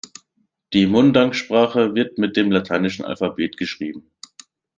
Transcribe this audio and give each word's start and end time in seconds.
Die 0.73 0.87
Mundang-Sprache 0.87 1.93
wird 1.93 2.17
mit 2.17 2.35
dem 2.35 2.49
lateinischen 2.51 3.05
Alphabet 3.05 3.55
geschrieben. 3.55 4.09